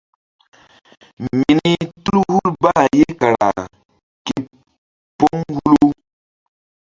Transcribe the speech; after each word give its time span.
Mini 1.25 1.73
tul 2.03 2.19
hul 2.31 2.49
bah 2.61 2.83
ye 2.97 3.07
kara 3.19 3.49
képóŋ 4.25 5.37
hulu. 5.55 5.87